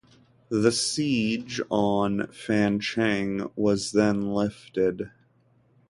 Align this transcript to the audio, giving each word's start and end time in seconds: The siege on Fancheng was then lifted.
The 0.49 0.71
siege 0.71 1.61
on 1.69 2.21
Fancheng 2.31 3.51
was 3.55 3.91
then 3.91 4.31
lifted. 4.33 5.11